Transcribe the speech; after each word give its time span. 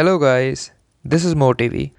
Hello 0.00 0.18
guys 0.18 0.70
this 1.06 1.24
is 1.26 1.34
मोटिवी 1.34 1.90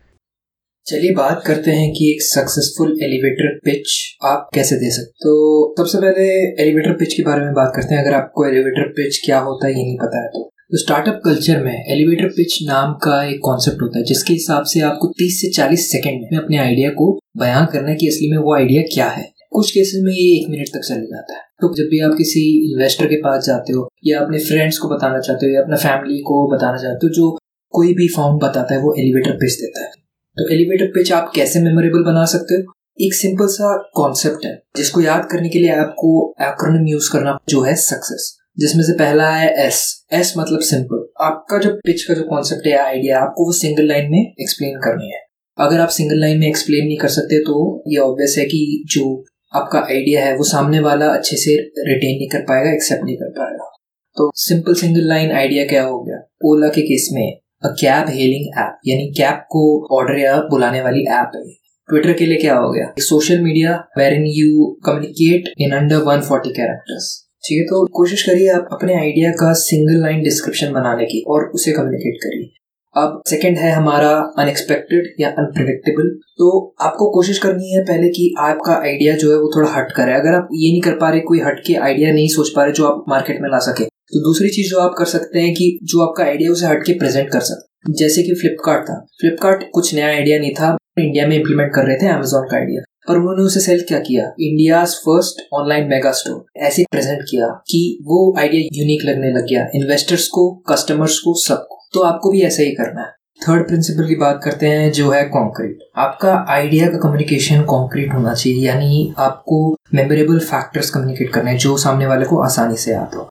चलिए 0.86 1.14
बात 1.14 1.44
करते 1.46 1.72
हैं 1.72 1.92
कि 1.94 2.12
एक 2.12 2.22
सक्सेसफुल 2.22 2.88
एलिवेटर 3.04 3.58
पिच 3.58 4.18
आप 4.26 4.50
कैसे 4.56 4.76
दे 4.76 4.92
सकते 4.92 5.12
तो 5.12 5.76
सबसे 5.78 5.98
पहले 5.98 6.24
एलिवेटर 6.64 6.94
पिच 6.94 7.14
के 7.14 7.24
बारे 7.24 7.42
में 7.42 7.54
बात 7.54 7.72
करते 7.76 7.96
हैं। 7.96 8.02
अगर 8.04 8.14
आपको 8.14 8.48
एलिवेटर 8.48 8.88
पिच 8.88 9.22
क्या 9.26 9.40
होता 9.40 9.68
है, 9.68 9.74
ये 9.74 9.84
नहीं 9.84 9.98
पता 9.98 10.24
है 10.24 10.28
तो। 10.28 10.44
तो 10.44 10.78
स्टार्टअप 10.78 11.22
कल्चर 11.26 11.64
में 11.64 11.86
एलिवेटर 11.92 12.28
पिच 12.28 12.58
नाम 12.68 12.94
का 12.94 13.24
एक 13.24 13.40
कॉन्सेप्ट 13.44 13.82
होता 13.82 14.00
है, 14.00 14.06
जिसके 14.06 14.34
हिसाब 14.34 14.64
से 14.64 14.80
आपको 14.80 15.08
30 15.08 15.42
से 15.42 15.52
40 15.52 15.92
सेकंड 15.92 16.28
में 16.32 16.40
अपने 16.40 16.58
आइडिया 16.58 16.90
को 16.90 17.20
बयां 17.38 17.66
करना 17.66 17.90
है 17.90 17.96
कि 17.96 18.08
असली 18.08 18.32
में 18.32 18.38
वो 18.38 18.56
आइडिया 18.56 18.82
क्या 18.82 19.08
है। 19.08 19.32
कुछ 19.52 19.72
केसेस 19.72 20.02
में 20.04 20.14
ये 20.14 20.42
एक 20.42 20.50
मिनट 20.50 20.68
तक 20.68 20.88
चले 20.88 21.06
जाता 21.06 21.34
है। 21.34 21.42
तो 21.62 21.74
जब 21.78 21.84
भी 21.84 22.00
आप 22.00 22.12
किसी 22.18 22.72
इन्वेस्टर 22.72 23.06
के 23.06 23.16
पास 23.16 23.46
जाते 23.46 23.74
हो, 23.74 23.90
या 24.06 24.20
अपने 24.20 24.38
फ्रेंड्स 24.38 24.78
को 24.78 24.90
बताना 24.90 25.20
चाहते 25.20 25.46
हो, 25.46 25.52
या 25.54 25.62
अपना 25.62 25.76
फैमिली 25.76 26.20
को 26.20 26.56
बताना 26.56 26.78
चाहते 26.78 27.08
हो, 27.08 27.14
जो 27.14 27.38
कोई 27.72 27.94
भी 27.94 28.08
फॉर्म 28.08 28.38
बताता 28.38 28.74
है, 28.74 28.80
वो 28.80 28.94
एलिवेटर 29.00 29.32
पिच 29.32 29.54
देता 29.54 29.84
है। 29.84 29.90
तो 30.38 30.48
एलिवेटर 30.54 30.86
पिच 30.88 31.12
आप 31.12 31.32
कैसे 31.36 31.60
मेमोरेबल 31.60 32.04
बना 32.04 32.26
सकते 32.26 32.56
हो? 32.56 32.74
एक 33.02 33.14
सिंपल 33.14 33.48
सा 33.48 33.76
कॉन्सेप्ट 33.96 34.46
है, 34.46 34.62
जिसको 34.78 35.02
याद 35.02 35.28
करने 35.32 35.50
के 35.50 35.60
लिए 35.60 35.72
आपको 35.72 36.36
एक्रोनिम 36.42 36.88
यूज़ 36.88 37.12
करना 37.14 37.38
जो 37.50 37.62
है 37.62 37.76
सक्सेस 37.76 38.38
जिसमें 38.60 38.84
से 38.84 38.94
पहला 38.94 39.30
है 39.30 39.50
एस 39.66 40.06
एस 40.14 40.34
मतलब 40.38 40.60
सिंपल 40.60 41.06
आपका 41.22 41.58
जो 41.58 41.70
पिच 41.76 42.04
का 42.04 42.14
जो 42.14 42.24
कॉन्सेप्ट 42.24 42.68
है 42.68 42.78
आइडिया 42.78 43.20
आपको 43.20 43.46
वो 43.46 43.52
सिंगल 43.52 43.88
लाइन 43.88 44.12
में 44.12 44.20
एक्सप्लेन 44.20 44.80
करनी 44.80 45.12
है। 45.12 45.20
अगर 45.58 45.80
आप 45.80 45.90
सिंगल 45.90 46.20
लाइन 46.20 46.40
में 46.40 46.48
एक्सप्लेन 46.48 46.86
नहीं 46.86 46.98
कर 46.98 47.08
सकते 47.08 47.40
तो 47.40 47.84
ये 47.88 47.98
ऑब्वियस 47.98 48.36
है 48.38 48.46
कि 48.46 48.84
जो 48.88 49.24
आपका 49.56 49.80
आइडिया 49.80 50.26
है, 50.26 50.36
वो 50.38 50.44
सामने 50.44 50.80
वाला 50.80 51.08
अच्छे 51.08 51.38
से 51.38 51.56
रिटेन 51.88 52.18
नहीं 52.18 52.30
कर 52.30 52.40
पाएगा 52.40 52.74
एक्सेप्ट 52.74 53.04
नहीं 53.04 53.16
कर 53.16 53.30
पाएगा। 53.30 53.72
तो 54.18 54.32
सिंपल 54.36 54.74
सिंगल 54.74 55.08
लाइन 55.08 55.32
आइडिया 55.32 55.66
क्या 55.66 55.84
हो 55.84 56.04
गया? 56.04 56.22
ओला 56.46 56.68
के 56.68 56.82
केस 56.82 57.10
में 57.14 57.41
कैब 57.64 58.10
हेलिंग 58.10 58.60
ऐप 58.60 58.78
यानी 58.88 59.12
कैब 59.18 59.44
को 59.52 59.64
ऑर्डर 59.98 60.20
या 60.20 60.36
बुलाने 60.52 60.82
वाली 60.82 61.04
ऐप 61.14 61.32
है। 61.36 61.44
ट्विटर 61.90 62.14
के 62.14 62.26
लिए 62.26 62.38
क्या 62.38 62.56
हो 62.56 62.72
गया? 62.72 62.94
Social 63.00 63.42
media 63.42 63.76
where 63.98 64.14
in 64.14 64.24
you 64.28 64.66
communicate 64.86 65.54
in 65.58 65.72
under 65.78 66.04
one 66.04 66.22
forty 66.22 66.50
characters 66.50 67.10
ठीक 67.44 67.58
है 67.58 67.66
तो 67.66 67.86
कोशिश 67.94 68.24
करिए 68.24 68.50
आप 68.50 68.68
अपने 68.72 68.96
आइडिया 68.96 69.32
का 69.32 69.52
सिंगल 69.60 70.02
लाइन 70.02 70.22
डिस्क्रिप्शन 70.24 70.74
बनाने 70.74 71.06
की 71.06 71.24
और 71.28 71.46
उसे 71.56 71.72
कम्युनिकेट 71.72 72.18
करिए। 72.24 72.50
अब 72.96 73.22
सेकंड 73.28 73.58
है 73.58 73.72
हमारा 73.72 74.10
अनएक्सपेक्टेड 74.40 75.06
या 75.20 75.30
अनप्रिडिक्टेबल 75.40 76.10
तो 76.38 76.48
आपको 76.82 77.10
कोशिश 77.12 77.38
करनी 77.40 77.72
है 77.72 77.84
पहले 77.84 78.10
कि 78.10 78.34
आपका 78.40 78.74
आइडिया 78.76 79.16
जो 79.16 79.32
है 79.32 79.38
वो 79.38 79.52
थोड़ा 79.56 79.70
हट 79.72 79.92
करे। 79.92 80.14
अगर 80.14 80.36
आप 80.36 80.50
ये 80.54 80.72
नहीं 80.72 80.82
कर 80.82 80.98
पा 80.98 81.10
रहे, 81.10 81.20
कोई 81.22 81.40
हट 81.40 81.62
के 81.68 81.76
आइडिया 81.76 82.12
नहीं 82.12 82.28
सोच 82.28 82.50
पा 82.56 82.64
रहे 82.64 82.74
जो 82.74 82.86
आप 82.88 83.06
मार्केट 83.10 83.42
में 83.42 83.50
ला 83.50 83.60
सके 83.62 83.86
तो 83.86 84.24
दूसरी 84.24 84.50
चीज़ 84.50 84.70
जो 84.70 84.80
आप 84.80 84.96
कर 84.98 85.06
सकते 85.08 85.40
हैं 85.40 85.54
कि 85.54 85.78
जो 85.84 86.02
आपका 86.02 86.24
आइडिया 86.24 86.52
उसे 86.52 86.66
हट 86.68 86.84
के 86.86 86.94
प्रेजेंट 87.00 87.30
कर 87.30 87.40
सकते 87.42 87.94
जैसे 87.94 88.24
कि 88.24 88.34
फ्लिपकार्ट 88.42 88.84
था। 88.84 89.00
फ्लिपकार्ट 89.22 89.64
कुछ 89.74 89.94
नया 89.96 90.08
आइडिया 90.08 90.40
नहीं 90.40 90.54
था। 90.54 90.76
इंडिया 91.00 91.28
में 91.28 91.36
इम्प्लीमेंट 91.38 91.72
कर 91.76 91.86
रहे 91.86 91.98
थे 91.98 92.08
अमेजोन 92.10 92.48
का 92.52 92.58
आइडिया 92.58 92.82
पर 93.08 93.18
उन्होंने 93.18 93.44
उसे 93.44 93.60
सेल 93.60 93.82
क्या 93.88 94.00
किया? 94.00 94.26
India 94.40 94.84
first 94.86 95.42
online 95.54 95.88
mega 95.90 96.12
store 96.12 96.64
ऐसे 96.66 96.84
प्रेजेंट 96.92 97.22
किया 97.22 97.48
कि 97.70 97.82
वो 98.04 98.20
आइडिया 98.40 98.70
यूनिक 98.74 99.06
लगने 99.06 99.32
लग 99.32 99.48
गया। 99.48 99.68
इन्वेस्टर्स 99.76 100.28
को 100.28 100.50
कस्टमर्स 100.70 101.20
को, 101.20 101.34
सबको। 101.40 101.81
तो 101.94 102.00
आपको 102.00 102.32
भी 102.32 102.42
ऐसा 102.42 102.64
ही 102.64 102.72
करना 102.72 103.02
है। 103.02 103.14
थर्ड 103.42 103.68
प्रिंसिपल 103.68 104.08
की 104.08 104.16
बात 104.16 104.42
करते 104.44 104.66
हैं, 104.66 104.92
जो 104.92 105.12
है 105.12 105.24
कॉन्क्रीट 105.24 105.80
आपका 105.98 106.46
आइडिया 106.50 106.88
का 106.88 106.98
कम्युनिकेशन 106.98 107.62
कॉन्क्रीट 107.62 108.14
होना 108.14 108.34
चाहिए, 108.34 108.68
यानी 108.68 109.14
आपको 109.18 109.78
मेमोरेबल 109.94 110.40
फैक्टर्स 110.40 110.90
कम्युनिकेट 110.90 111.34
करने 111.34 111.52
हैं, 111.52 111.58
जो 111.58 111.78
सामने 111.78 112.08
वाले 112.08 112.26
को 112.26 112.42
आसानी 112.42 112.78
से 112.78 112.94
आता 112.94 113.18
हो। 113.18 113.30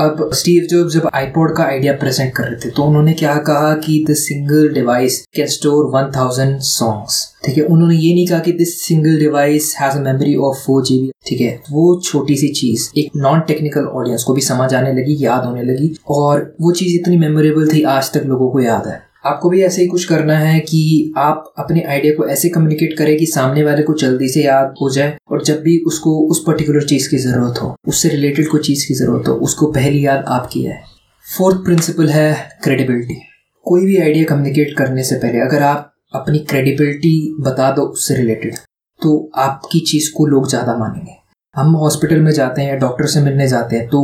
अब 0.00 0.30
स्टीव 0.34 0.66
जॉब 0.70 0.88
जब 0.88 1.10
आईपॉड 1.14 1.56
का 1.56 1.64
आइडिया 1.64 1.92
प्रेजेंट 1.92 2.34
कर 2.34 2.44
रहे 2.44 2.56
थे 2.56 2.70
तो 2.70 2.82
उन्होंने 2.82 3.12
क्या 3.12 3.34
कहा 3.34 3.74
कि 3.74 4.04
the 4.10 4.14
single 4.14 4.68
device 4.68 5.26
can 5.36 5.46
store 5.46 5.84
one 5.84 6.10
thousand 6.16 6.58
songs 6.60 7.34
ठीक 7.44 7.58
है? 7.58 7.64
उन्होंने 7.64 7.96
ये 7.96 8.14
नहीं 8.14 8.26
कहा 8.26 8.38
कि 8.38 8.52
this 8.52 8.82
single 8.82 9.18
device 9.18 9.76
has 9.80 9.98
a 9.98 10.00
memory 10.00 10.36
of 10.36 10.56
four 10.56 10.84
GB 10.84 11.10
ठीक 11.26 11.40
है? 11.40 11.62
वो 11.70 12.00
छोटी 12.04 12.36
सी 12.36 12.48
चीज़, 12.48 12.90
एक 12.98 13.10
नॉन 13.16 13.40
टेक्निकल 13.40 13.80
ऑडियंस 13.80 14.22
को 14.22 14.34
भी 14.34 14.40
समझ 14.40 14.74
आने 14.74 14.92
लगी, 14.92 15.24
याद 15.24 15.44
होने 15.44 15.62
लगी, 15.62 15.96
और 16.08 16.56
वो 16.60 16.72
चीज़ 16.72 17.00
इतनी 17.00 17.16
मेमोरेबल 17.16 17.68
थी, 17.68 17.82
आज 17.82 18.12
तक 18.12 18.22
लोगों 18.26 18.50
को 18.50 18.60
याद 18.60 18.86
है। 18.86 19.05
आपको 19.26 19.50
भी 19.50 19.62
ऐसे 19.62 19.82
ही 19.82 19.86
कुछ 19.88 20.04
करना 20.04 20.38
है 20.38 20.58
कि 20.60 21.12
आप 21.18 21.52
अपने 21.58 21.82
आइडिया 21.82 22.14
को 22.14 22.26
ऐसे 22.28 22.48
कम्युनिकेट 22.48 22.96
करें 22.98 23.16
कि 23.18 23.26
सामने 23.26 23.64
वाले 23.64 23.82
को 23.82 23.94
जल्दी 24.00 24.28
से 24.28 24.42
याद 24.42 24.74
हो 24.82 24.90
जाए 24.90 25.16
और 25.30 25.42
जब 25.44 25.60
भी 25.62 25.78
उसको 25.86 26.18
उस 26.30 26.42
पर्टिकुलर 26.46 26.84
चीज़ 26.84 27.08
की 27.10 27.18
ज़रूरत 27.18 27.62
हो, 27.62 27.74
उससे 27.88 28.08
रिलेटेड 28.08 28.48
कोई 28.48 28.60
चीज़ 28.60 28.86
की 28.88 28.94
ज़रूरत 28.94 29.28
हो, 29.28 29.34
उसको 29.34 29.70
पहली 29.72 30.04
याद 30.06 30.24
आपकी 30.28 30.62
है 30.62 30.80
फोर्थ 31.26 31.64
प्रिंसिपल 31.64 32.08
है 32.08 32.32
क्रेडिबिलिटी 32.64 33.20
कोई 33.66 33.84
भी 33.86 33.96
आइडिया 33.96 34.24
कम्युनिकेट 34.24 34.76
करने 34.78 35.02
से 35.04 35.16
पहले 35.16 35.40
अगर 35.40 35.62
आप 35.62 35.92
अपनी 36.14 36.38
क्रेडिबिलिटी 36.50 37.14
बता 37.40 37.70
दो 37.70 37.82
उससे 37.88 38.16
रिलेटेड 38.16 38.54
तो 39.00 39.18
आपकी 39.36 39.80
चीज़ 39.82 40.10
को 40.16 40.26
लोग 40.26 40.48
ज़्यादा 40.48 40.76
मानेंगे। 40.78 41.14
हम 41.54 41.74
हॉस्पिटल 41.76 42.20
में 42.20 42.30
जाते 42.32 42.62
हैं 42.62 42.78
डॉक्टर 42.78 43.06
से 43.06 43.20
मिलने 43.20 43.46
जाते 43.48 43.76
हैं 43.76 43.86
तो 43.88 44.00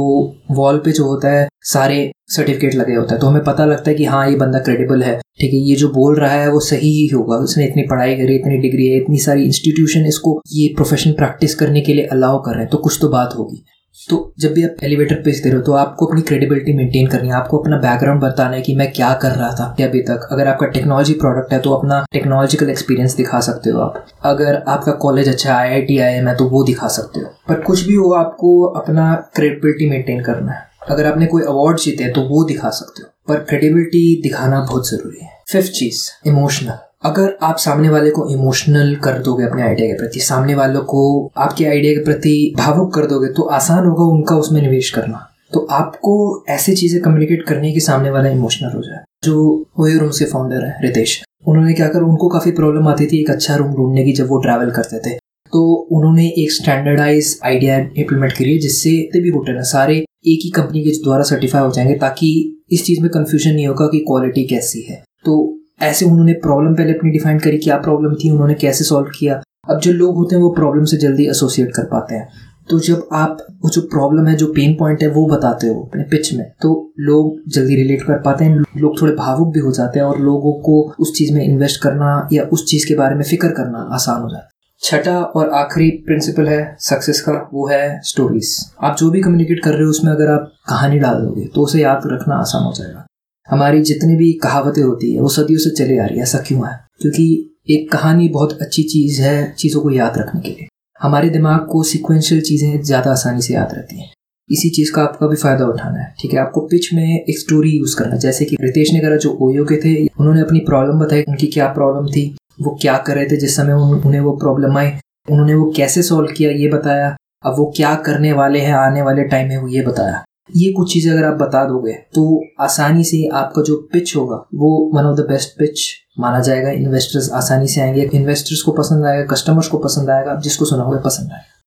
वॉल 0.51 0.79
पे 0.79 0.93
जो 0.93 1.05
होता 1.05 1.31
है, 1.31 1.47
सारे 1.63 2.11
सर्टिफिकेट 2.33 2.75
लगे 2.75 2.95
होता 2.95 3.15
है। 3.15 3.21
तो 3.21 3.27
हमें 3.27 3.43
पता 3.45 3.65
लगता 3.65 3.91
है 3.91 3.97
कि 3.97 4.05
हाँ 4.05 4.29
ये 4.31 4.37
बंदा 4.37 4.59
क्रेडिबल 4.61 5.03
है। 5.03 5.21
ठीक 5.41 5.53
है, 5.53 5.59
ये 5.61 5.75
जो 5.77 5.89
बोल 5.91 6.17
रहा 6.17 6.31
है, 6.33 6.49
वो 6.51 6.61
सही 6.63 6.91
ही 6.93 7.07
होगा। 7.09 7.37
उसने 7.45 7.65
इतनी 7.65 7.83
पढ़ाई 7.83 8.15
करी, 8.17 8.37
इतनी 8.37 8.57
डिग्री 8.61 8.87
है, 8.87 8.97
इतनी 8.97 9.19
सारी 9.19 9.45
इंस्टीट्यूशन 9.45 10.07
इसको 10.07 10.41
ये 10.53 10.73
प्रोफेशन 10.77 11.13
प्रैक्टिस 11.15 11.55
करने 11.55 11.81
के 11.81 11.95
लिए 11.95 12.07
अलाउ 12.13 12.43
कर 12.43 12.51
रहे 12.51 12.61
हैं 12.61 12.71
तो 12.71 12.79
कुछ 12.79 12.99
तो 13.01 13.09
बात 13.11 13.35
होगी। 13.39 13.65
तो 13.97 14.17
जब 14.41 14.53
भी 14.53 14.63
आप 14.65 14.77
एलिवेटर 14.85 15.15
पेज 15.15 15.43
दे 15.43 15.49
रहे 15.49 15.59
हो 15.59 15.65
तो 15.65 15.73
आपको 15.75 16.07
अपनी 16.07 16.23
क्रेडिबिलिटी 16.23 16.73
मेंटेन 16.73 17.07
करनी 17.07 17.29
है। 17.29 17.35
आपको 17.35 17.59
अपना 17.59 17.77
बैकग्राउंड 17.79 18.21
बताना 18.21 18.57
है 18.57 18.63
कि 18.63 18.75
मैं 18.77 18.91
क्या 18.93 19.13
कर 19.23 19.31
रहा 19.31 19.51
था 19.55 19.65
अभी 19.85 20.01
तक। 20.03 20.27
अगर 20.33 20.49
आपका 20.49 20.67
टेक्नोलॉजी 20.69 21.15
प्रोडक्ट 21.15 21.53
है 21.53 21.59
तो 21.61 21.73
अपना 21.73 22.05
टेक्नोलॉजिकल 22.13 22.71
एक्सपीरियंस 22.71 23.17
दिखा 23.17 23.41
सकते 23.41 23.71
हो 23.71 23.81
आप। 23.81 24.05
अगर 24.25 24.63
आपका 24.69 24.93
कॉलेज 25.03 25.29
अच्छा 25.29 25.55
आई 25.55 25.71
आई 25.71 25.83
टी 25.83 25.99
आई 25.99 26.15
एम 26.15 26.29
है 26.29 26.35
तो 26.37 26.49
वो 26.49 26.65
दिखा 26.65 26.89
सकते 26.89 27.21
हो। 27.21 27.31
पर 27.49 27.61
कुछ 27.63 27.87
भी 27.87 27.95
हो, 27.95 28.11
आपको 28.15 28.63
अपना 28.73 29.15
क्रेडिबिलिटी 29.35 29.91
मेंटेन 29.91 30.23
करना 30.23 30.53
है। 30.53 30.71
अगर 30.83 31.07
आपने 31.07 31.27
कोई 31.27 31.43
अवार्ड 31.45 31.79
जीते 31.79 32.05
हैं 32.05 32.13
तो 32.13 32.21
वो 32.29 32.45
दिखा 32.45 32.71
सकते 32.71 33.03
हो, 33.03 33.09
पर 33.29 33.45
क्रेडिबिलिटी 33.45 34.21
दिखाना 34.23 34.61
बहुत 34.63 34.89
ज़रूरी 34.89 35.25
है। 35.25 35.31
फिफ्थ 35.53 35.73
चीज़ 35.73 36.01
इमोशनल 36.29 36.79
अगर 37.05 37.37
आप 37.43 37.57
सामने 37.59 37.89
वाले 37.89 38.11
को 38.11 38.27
इमोशनल 38.31 38.95
कर 38.97 39.19
दोगे 39.21 39.45
अपने 39.45 39.63
आइडिया 39.63 39.87
के 39.89 39.95
प्रति, 39.95 40.21
सामने 40.21 40.55
वालों 40.55 40.81
को 40.85 41.31
आपके 41.39 41.65
आइडिया 41.67 41.93
के 41.93 42.05
प्रति 42.05 42.55
भावुक 42.59 42.93
कर 42.95 43.07
दोगे 43.07 43.29
तो 43.29 43.43
आसान 43.53 43.87
होगा 43.87 44.05
उनका 44.13 44.37
उसमें 44.37 44.61
निवेश 44.63 44.91
करना। 44.91 45.29
तो 45.53 45.67
आपको 45.73 46.13
ऐसी 46.49 46.75
चीज़ें 46.75 47.01
कम्युनिकेट 47.03 47.47
करनी 47.47 47.69
है 47.69 47.73
कि 47.75 47.81
सामने 47.81 48.11
वाला 48.11 48.29
इमोशनल 48.31 48.73
हो 48.73 48.83
जाए। 48.83 49.03
जो 49.25 49.67
वही 49.79 49.99
रूम 49.99 50.11
से 50.11 50.25
फाउंडर 50.25 50.65
है, 50.65 50.77
रितेश। 50.83 51.23
उन्होंने 51.47 51.73
क्या 51.75 51.89
कर, 51.89 52.03
उनको 52.03 52.29
काफ़ी 52.29 52.51
प्रॉब्लम 52.53 52.89
आती 52.89 53.07
थी 53.07 53.21
एक 53.21 53.31
अच्छा 53.31 53.57
रूम 53.57 53.75
ढूँढने 53.75 54.05
की 54.05 54.13
जब 54.13 54.29
वो 54.29 54.39
ट्रैवल 54.43 54.71
करते 54.71 54.99
थे। 55.01 55.17
तो 55.53 55.89
उन्होंने 55.93 56.27
एक 56.27 56.53
स्टैंडर्डाइज 56.53 57.41
आइडिया 57.45 57.79
इम्प्लीमेंट 57.79 58.33
करी 58.33 58.53
है, 58.53 58.59
जिससे 58.59 58.91
भी 58.91 59.29
होटल 59.29 59.53
है, 59.53 59.63
सारे 59.63 59.97
एक 60.27 60.41
ही 60.45 60.51
कंपनी 60.51 60.85
के 60.85 60.91
द्वारा 60.91 61.23
सर्टिफाई 61.23 61.63
हो 61.63 61.71
जाएँगे, 61.71 61.95
ताकि 61.95 62.59
इस 62.73 62.85
चीज़ 62.85 63.01
में 63.01 63.11
कन्फ्यूज़न 63.11 63.51
नहीं 63.51 63.67
होगा 63.67 63.87
कि 63.87 63.99
क्वालिटी 63.99 64.45
कैसी 64.45 64.83
है। 64.83 65.03
तो 65.25 65.59
ऐसे 65.83 66.05
उन्होंने 66.05 66.33
प्रॉब्लम 66.33 66.75
पहले 66.75 66.93
अपनी 66.93 67.11
डिफाइन 67.11 67.39
करी, 67.39 67.59
क्या 67.59 67.77
प्रॉब्लम 67.77 68.15
थी, 68.15 68.31
उन्होंने 68.31 68.55
कैसे 68.55 68.85
सॉल्व 68.85 69.09
किया। 69.19 69.43
अब 69.71 69.81
जो 69.81 69.93
लोग 69.93 70.15
होते 70.15 70.37
हैं, 70.37 70.43
वो 70.43 70.51
प्रॉब्लम 70.51 70.85
से 70.85 70.97
जल्दी 70.97 71.27
एसोसिएट 71.27 71.71
कर 71.77 71.83
पाते 71.83 72.15
हैं। 72.15 72.29
तो 72.71 72.79
जब 72.79 73.09
आप 73.13 73.39
वो 73.65 73.71
जो 73.71 73.81
प्रॉब्लम 73.81 74.27
है, 74.27 74.37
जो 74.37 74.47
पेन 74.47 74.75
पॉइंट 74.75 75.03
है, 75.03 75.09
वो 75.09 75.27
बताते 75.27 75.67
हो 75.67 75.83
अपने 75.83 76.03
पिच 76.03 76.35
में 76.35 76.53
तो 76.63 76.93
लोग 77.01 77.41
जल्दी 77.49 77.77
रिलेट 77.77 78.03
कर 78.03 78.15
पाते 78.15 78.45
हैं, 78.45 78.59
लोग 78.59 79.03
थोड़े 79.03 79.13
भावुक 79.13 79.55
भी 79.55 79.61
हो 79.61 79.73
जाते 79.73 79.99
हैं, 79.99 80.07
और 80.07 80.21
लोगों 80.21 80.53
को 80.53 80.95
उस 81.01 81.13
चीज़ 81.19 81.35
में 81.35 81.45
इन्वेस्ट 81.45 81.83
करना 81.83 82.29
या 82.33 82.43
उस 82.43 82.67
चीज़ 82.67 82.89
के 82.89 82.95
बारे 82.95 83.15
में 83.15 83.23
फ़िक्र 83.23 83.49
करना 83.49 83.89
आसान 83.93 84.23
हो 84.23 84.29
जाता 84.29 84.45
है। 84.45 84.52
छठा 84.83 85.19
और 85.21 85.51
आखिरी 85.51 85.91
प्रिंसिपल 86.07 86.49
है 86.49 86.77
सक्सेस 86.81 87.21
का, 87.21 87.33
वो 87.55 87.67
है 87.69 88.01
स्टोरीज 88.05 88.55
आप 88.83 88.97
जो 88.99 89.11
भी 89.11 89.21
कम्युनिकेट 89.21 89.63
कर 89.65 89.71
रहे 89.71 89.83
हो, 89.83 89.91
उसमें 89.91 90.13
अगर 90.13 90.31
आप 90.31 90.53
कहानी 90.69 90.99
डाल 90.99 91.21
दोगे 91.23 91.45
तो 91.55 91.63
उसे 91.63 91.81
याद 91.81 92.03
रखना 92.07 92.35
आसान 92.35 92.65
हो 92.65 92.73
जाएगा. 92.73 93.07
हमारी 93.49 93.83
जितनी 93.83 94.17
भी 94.17 94.33
कहावतें 94.33 94.83
होती 94.83 95.13
है, 95.15 95.21
वो 95.21 95.29
सदियों 95.29 95.59
से 95.59 95.71
चली 95.71 95.99
आ 95.99 96.05
रही 96.05 96.17
है, 96.17 96.23
ऐसा 96.23 96.39
क्यों 96.39 96.67
है? 96.69 96.75
क्योंकि 97.01 97.25
एक 97.71 97.91
कहानी 97.93 98.29
बहुत 98.29 98.59
अच्छी 98.63 98.83
चीज़ 98.83 99.21
है 99.23 99.53
चीज़ों 99.59 99.83
को 99.83 99.91
याद 99.91 100.19
रखने 100.19 100.41
के 100.41 100.49
लिए. 100.49 100.69
हमारे 101.01 101.31
दिमाग 101.31 101.67
को 101.67 101.83
सिक्वेंशियल 101.83 102.41
चीज़ें 102.41 102.83
ज़्यादा 102.83 103.11
आसानी 103.11 103.43
से 103.43 103.55
याद 103.55 103.75
रहती 103.75 104.01
हैं. 104.01 104.11
इसी 104.51 104.71
चीज़ 104.71 104.93
का 104.93 105.03
आपका 105.03 105.27
भी 105.27 105.37
फ़ायदा 105.37 105.67
उठाना 105.67 105.99
है, 105.99 106.15
ठीक 106.21 106.33
है? 106.35 106.39
आपको 106.39 106.61
पिच 106.61 106.93
में 106.95 107.05
एक 107.05 107.39
स्टोरी 107.39 107.71
यूज़ 107.71 107.97
करना 107.99 108.17
जैसे 108.17 108.45
कि 108.45 108.57
रितेश 108.61 108.93
ने 108.93 109.01
करा 109.01 109.17
जो 109.17 109.37
ओयो 109.43 109.65
के 109.65 109.77
थे, 109.77 109.95
उन्होंने 110.21 110.41
अपनी 110.41 110.61
प्रॉब्लम 110.61 111.05
बताई, 111.05 111.23
उनकी 111.29 111.47
क्या 111.47 111.69
प्रॉब्लम 111.73 112.07
थी 112.07 112.35
वो 112.59 112.77
क्या 112.83 112.97
कर 112.99 113.15
रहे 113.15 113.27
थे 113.27 113.37
जिस 113.37 113.57
समय 113.57 113.73
उन, 113.73 114.01
उन्हें 114.01 114.21
वो 114.21 114.33
प्रॉब्लम 114.39 114.79
आई 114.79 114.91
उन्होंने 115.29 115.55
वो 115.55 115.73
कैसे 115.77 116.03
सॉल्व 116.03 116.33
किया 116.37 116.51
ये 116.53 116.69
बताया 116.69 117.17
अब 117.45 117.55
वो 117.59 117.65
क्या 117.77 117.95
करने 118.07 118.33
वाले 118.33 118.61
हैं 118.61 118.75
आने 118.75 119.03
वाले 119.03 119.23
टाइम 119.25 119.49
में 119.49 119.57
वो 119.57 119.69
ये 119.69 119.83
बताया। 119.83 120.23
ये 120.57 120.73
कुछ 120.73 120.93
चीज़ें 120.93 121.13
अगर 121.13 121.25
आप 121.25 121.35
बता 121.37 121.65
दोगे 121.65 121.93
तो 122.15 122.23
आसानी 122.61 123.05
से 123.05 123.27
आपका 123.35 123.63
जो 123.63 123.77
पिच 123.93 124.15
होगा 124.17 124.37
वो 124.55 124.69
one 124.95 125.05
of 125.05 125.17
the 125.17 125.27
best 125.29 125.59
pitch 125.59 125.81
माना 126.21 126.41
जाएगा। 126.41 126.71
इन्वेस्टर्स 126.71 127.31
आसानी 127.33 127.69
से 127.69 127.81
आएँगे 127.81 128.09
इन्वेस्टर्स 128.15 128.63
को 128.63 128.73
पसंद 128.73 129.07
आएगा 129.07 129.25
कस्टमर्स 129.27 129.69
को 129.69 129.79
पसंद 129.79 130.11
आएगा 130.11 130.35
जिसको 130.39 130.65
सुनाओगे 130.65 130.99
पसंद 131.03 131.33
आएगा। 131.33 131.61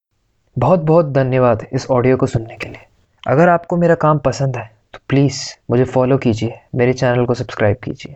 बहुत 0.58 0.80
बहुत 0.82 1.12
धन्यवाद 1.14 1.66
इस 1.74 1.88
ऑडियो 1.92 2.18
को 2.18 2.26
सुनने 2.28 2.58
के 2.58 2.70
लिए। 2.70 2.86
अगर 3.24 3.50
आपको 3.50 3.78
मेरा 3.78 3.96
काम 3.98 4.18
पसंद 4.26 4.58
है 4.58 4.70
तो 4.94 5.00
प्लीज़ 5.10 5.42
मुझे 5.72 5.84
फॉलो 5.86 6.18
कीजिए 6.18 6.60
मेरे 6.76 6.94
चैनल 6.94 7.26
को 7.26 7.34
सब्सक्राइब 7.34 7.78
कीजिए। 7.84 8.16